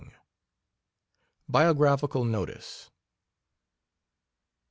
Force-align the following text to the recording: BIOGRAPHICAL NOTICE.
BIOGRAPHICAL 1.47 2.25
NOTICE. 2.25 2.89